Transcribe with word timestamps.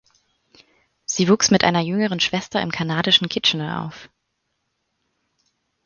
Sie 1.05 1.29
wuchs 1.29 1.51
mit 1.51 1.63
einer 1.63 1.79
jüngeren 1.81 2.19
Schwester 2.19 2.59
im 2.59 2.71
kanadischen 2.71 3.29
Kitchener 3.29 3.85
auf. 3.85 4.09